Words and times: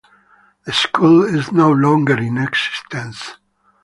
The 0.65 0.73
school 0.73 1.21
is 1.25 1.51
no 1.51 1.71
longer 1.71 2.17
in 2.17 2.39
existence. 2.39 3.33